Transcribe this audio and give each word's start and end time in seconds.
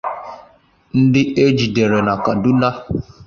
ndị 1.01 1.21
e 1.43 1.45
jidere 1.57 1.99
na 2.07 2.15
Kaduna 2.23 2.69